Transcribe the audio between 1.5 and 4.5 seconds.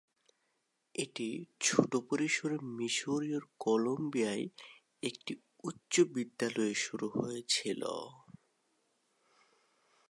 ছোট পরিসরে মিসৌরির কলম্বিয়ার